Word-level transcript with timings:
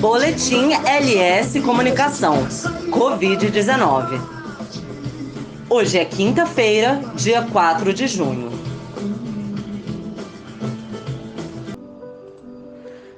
Boletim 0.00 0.72
LS 0.72 1.60
Comunicação 1.60 2.46
Covid-19. 2.90 4.20
Hoje 5.68 5.98
é 5.98 6.04
quinta-feira, 6.04 7.00
dia 7.14 7.42
4 7.42 7.92
de 7.92 8.06
junho. 8.06 8.50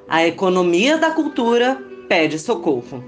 A 0.08 0.26
economia 0.26 0.96
da 0.96 1.10
cultura 1.10 1.76
pede 2.08 2.38
socorro. 2.38 3.02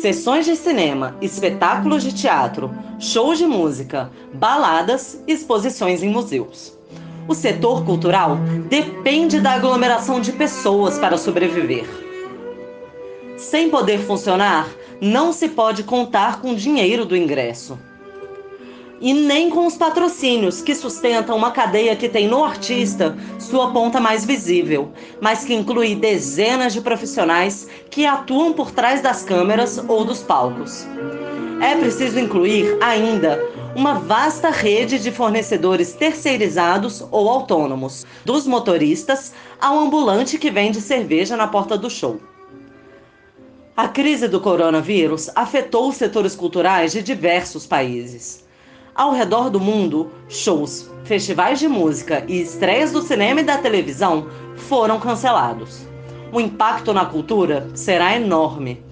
Sessões 0.00 0.46
de 0.46 0.56
cinema, 0.56 1.16
espetáculos 1.20 2.02
de 2.02 2.14
teatro, 2.14 2.70
shows 2.98 3.38
de 3.38 3.46
música, 3.46 4.10
baladas 4.32 5.22
exposições 5.26 6.02
em 6.02 6.08
museus. 6.08 6.78
O 7.28 7.34
setor 7.34 7.84
cultural 7.84 8.38
depende 8.70 9.38
da 9.38 9.52
aglomeração 9.52 10.18
de 10.18 10.32
pessoas 10.32 10.98
para 10.98 11.18
sobreviver. 11.18 11.84
Sem 13.36 13.68
poder 13.68 13.98
funcionar, 13.98 14.66
não 14.98 15.30
se 15.30 15.50
pode 15.50 15.82
contar 15.82 16.40
com 16.40 16.52
o 16.52 16.56
dinheiro 16.56 17.04
do 17.04 17.14
ingresso. 17.14 17.78
E 18.98 19.12
nem 19.12 19.50
com 19.50 19.66
os 19.66 19.76
patrocínios 19.76 20.62
que 20.62 20.74
sustentam 20.74 21.36
uma 21.36 21.50
cadeia 21.50 21.94
que 21.94 22.08
tem 22.08 22.26
no 22.26 22.42
artista 22.42 23.14
sua 23.38 23.72
ponta 23.72 24.00
mais 24.00 24.24
visível, 24.24 24.90
mas 25.20 25.44
que 25.44 25.54
inclui 25.54 25.94
dezenas 25.94 26.72
de 26.72 26.80
profissionais 26.80 27.68
que 27.90 28.06
atuam 28.06 28.54
por 28.54 28.70
trás 28.70 29.02
das 29.02 29.22
câmeras 29.22 29.78
ou 29.86 30.02
dos 30.02 30.22
palcos. 30.22 30.86
É 31.60 31.76
preciso 31.76 32.18
incluir 32.18 32.78
ainda 32.80 33.38
uma 33.78 33.94
vasta 33.94 34.50
rede 34.50 34.98
de 34.98 35.12
fornecedores 35.12 35.92
terceirizados 35.92 37.00
ou 37.12 37.28
autônomos, 37.28 38.04
dos 38.24 38.44
motoristas 38.44 39.32
ao 39.60 39.78
ambulante 39.78 40.36
que 40.36 40.50
vende 40.50 40.80
cerveja 40.80 41.36
na 41.36 41.46
porta 41.46 41.78
do 41.78 41.88
show. 41.88 42.18
A 43.76 43.86
crise 43.86 44.26
do 44.26 44.40
coronavírus 44.40 45.30
afetou 45.32 45.90
os 45.90 45.94
setores 45.94 46.34
culturais 46.34 46.90
de 46.90 47.00
diversos 47.00 47.68
países. 47.68 48.44
Ao 48.96 49.12
redor 49.12 49.48
do 49.48 49.60
mundo, 49.60 50.10
shows, 50.28 50.90
festivais 51.04 51.60
de 51.60 51.68
música 51.68 52.24
e 52.26 52.40
estreias 52.40 52.90
do 52.90 53.00
cinema 53.00 53.42
e 53.42 53.44
da 53.44 53.58
televisão 53.58 54.26
foram 54.56 54.98
cancelados. 54.98 55.86
O 56.32 56.40
impacto 56.40 56.92
na 56.92 57.06
cultura 57.06 57.70
será 57.76 58.16
enorme. 58.16 58.87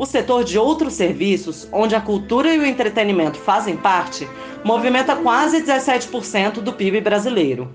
O 0.00 0.06
setor 0.06 0.44
de 0.44 0.58
outros 0.58 0.94
serviços, 0.94 1.68
onde 1.70 1.94
a 1.94 2.00
cultura 2.00 2.54
e 2.54 2.58
o 2.58 2.64
entretenimento 2.64 3.36
fazem 3.36 3.76
parte, 3.76 4.26
movimenta 4.64 5.14
quase 5.14 5.62
17% 5.62 6.62
do 6.62 6.72
PIB 6.72 7.02
brasileiro. 7.02 7.68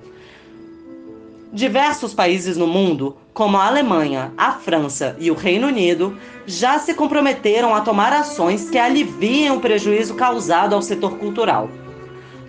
Diversos 1.54 2.16
países 2.16 2.58
no 2.58 2.66
mundo, 2.66 3.16
como 3.32 3.58
a 3.58 3.67
Alemanha, 3.67 4.34
a 4.36 4.54
França 4.54 5.16
e 5.20 5.30
o 5.30 5.36
Reino 5.36 5.67
Unido, 5.67 6.17
já 6.48 6.80
se 6.80 6.95
comprometeram 6.95 7.76
a 7.76 7.82
tomar 7.82 8.12
ações 8.12 8.72
que 8.72 8.80
aliviem 8.80 9.52
o 9.52 9.60
prejuízo 9.60 10.16
causado 10.16 10.73
ao 10.73 10.82
setor 10.82 11.20
cultural. 11.20 11.70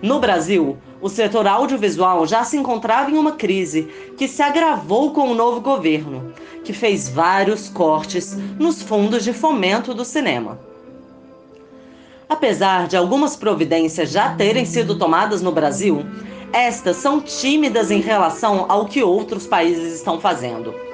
No 0.01 0.19
Brasil, 0.19 0.77
o 1.01 1.09
setor 1.09 1.47
audiovisual 1.47 2.27
já 2.27 2.43
se 2.43 2.55
encontrava 2.55 3.09
em 3.09 3.17
uma 3.17 3.31
crise 3.31 3.87
que 4.17 4.27
se 4.27 4.41
agravou 4.41 5.11
com 5.11 5.29
o 5.31 5.35
novo 5.35 5.59
governo, 5.59 6.33
que 6.63 6.71
fez 6.71 7.09
vários 7.09 7.67
cortes 7.67 8.35
nos 8.59 8.81
fundos 8.81 9.23
de 9.23 9.33
fomento 9.33 9.93
do 9.93 10.05
cinema. 10.05 10.59
Apesar 12.29 12.87
de 12.87 12.97
algumas 12.97 13.35
providências 13.35 14.11
já 14.11 14.35
terem 14.35 14.65
sido 14.65 14.97
tomadas 14.97 15.41
no 15.41 15.51
Brasil, 15.51 16.05
estas 16.53 16.97
são 16.97 17.19
tímidas 17.19 17.89
em 17.89 18.01
relação 18.01 18.65
ao 18.69 18.85
que 18.85 19.01
outros 19.01 19.47
países 19.47 19.95
estão 19.95 20.19
fazendo. 20.19 20.86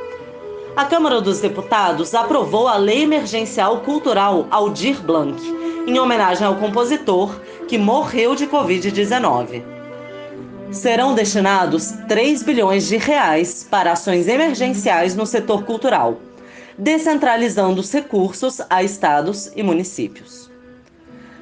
A 0.75 0.85
Câmara 0.85 1.22
dos 1.22 1.39
Deputados 1.39 2.16
aprovou 2.16 2.67
a 2.67 2.78
Lei 2.78 3.03
Emergencial 3.03 3.81
Cultural 3.81 4.47
Aldir 4.50 5.00
Blanc, 5.03 5.39
em 5.85 6.00
homenagem 6.00 6.47
ao 6.47 6.56
compositor 6.56 7.39
que 7.67 7.78
morreu 7.78 8.34
de 8.34 8.47
Covid-19. 8.47 9.63
Serão 10.72 11.13
destinados 11.13 11.91
3 12.07 12.41
bilhões 12.41 12.88
de 12.88 12.97
reais 12.97 13.67
para 13.69 13.91
ações 13.91 14.28
emergenciais 14.28 15.16
no 15.16 15.28
setor 15.28 15.63
cultural, 15.63 16.17
descentralizando 16.75 17.79
os 17.79 17.91
recursos 17.94 18.59
a 18.67 18.81
estados 18.81 19.51
e 19.56 19.62
municípios. 19.62 20.50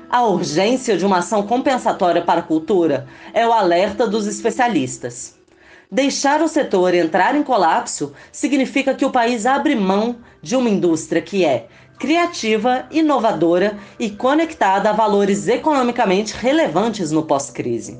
A 0.09 0.23
urgência 0.23 0.97
de 0.97 1.05
uma 1.05 1.19
ação 1.19 1.43
compensatória 1.43 2.21
para 2.21 2.41
a 2.41 2.43
cultura 2.43 3.07
é 3.33 3.47
o 3.47 3.53
alerta 3.53 4.05
dos 4.05 4.27
especialistas. 4.27 5.40
Deixar 5.93 6.41
o 6.41 6.47
setor 6.47 6.93
entrar 6.93 7.35
em 7.35 7.43
colapso 7.43 8.13
significa 8.31 8.93
que 8.95 9.03
o 9.03 9.11
país 9.11 9.45
abre 9.45 9.75
mão 9.75 10.15
de 10.41 10.55
uma 10.55 10.69
indústria 10.69 11.21
que 11.21 11.43
é 11.43 11.67
criativa, 11.99 12.85
inovadora 12.89 13.77
e 13.99 14.09
conectada 14.09 14.89
a 14.89 14.93
valores 14.93 15.49
economicamente 15.49 16.33
relevantes 16.33 17.11
no 17.11 17.23
pós-crise. 17.23 17.99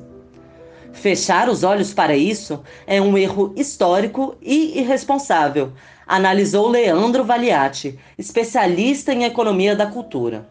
Fechar 0.94 1.50
os 1.50 1.62
olhos 1.62 1.92
para 1.92 2.16
isso 2.16 2.62
é 2.86 2.98
um 2.98 3.18
erro 3.18 3.52
histórico 3.56 4.36
e 4.40 4.78
irresponsável, 4.78 5.72
analisou 6.06 6.70
Leandro 6.70 7.22
Valiati, 7.22 7.98
especialista 8.16 9.12
em 9.12 9.24
economia 9.24 9.76
da 9.76 9.84
cultura. 9.84 10.48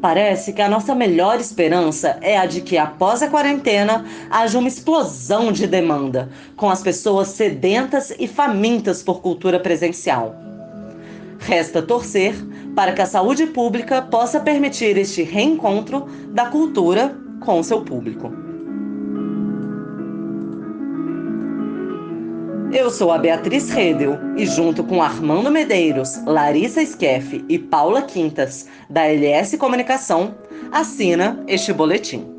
Parece 0.00 0.52
que 0.52 0.62
a 0.62 0.68
nossa 0.68 0.94
melhor 0.94 1.40
esperança 1.40 2.18
é 2.20 2.38
a 2.38 2.46
de 2.46 2.60
que 2.60 2.78
após 2.78 3.20
a 3.20 3.28
quarentena 3.28 4.04
haja 4.30 4.58
uma 4.58 4.68
explosão 4.68 5.50
de 5.50 5.66
demanda, 5.66 6.28
com 6.56 6.70
as 6.70 6.82
pessoas 6.82 7.28
sedentas 7.28 8.14
e 8.16 8.28
famintas 8.28 9.02
por 9.02 9.20
cultura 9.20 9.58
presencial. 9.58 10.36
Resta 11.40 11.82
torcer 11.82 12.34
para 12.76 12.92
que 12.92 13.02
a 13.02 13.06
saúde 13.06 13.46
pública 13.46 14.00
possa 14.00 14.38
permitir 14.38 14.96
este 14.96 15.22
reencontro 15.22 16.06
da 16.28 16.46
cultura 16.46 17.16
com 17.40 17.60
seu 17.62 17.82
público. 17.82 18.47
Eu 22.70 22.90
sou 22.90 23.10
a 23.10 23.16
Beatriz 23.16 23.70
Redel 23.70 24.18
e, 24.36 24.44
junto 24.44 24.84
com 24.84 25.02
Armando 25.02 25.50
Medeiros, 25.50 26.22
Larissa 26.26 26.84
Skeff 26.84 27.42
e 27.48 27.58
Paula 27.58 28.02
Quintas, 28.02 28.68
da 28.90 29.06
LS 29.06 29.56
Comunicação, 29.56 30.34
assina 30.70 31.42
este 31.48 31.72
boletim. 31.72 32.37